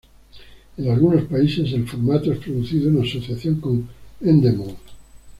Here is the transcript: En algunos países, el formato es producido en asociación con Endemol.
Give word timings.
En 0.77 0.89
algunos 0.89 1.25
países, 1.25 1.73
el 1.73 1.87
formato 1.87 2.31
es 2.31 2.39
producido 2.39 2.89
en 2.89 3.03
asociación 3.07 3.57
con 3.61 3.87
Endemol. 4.19 4.75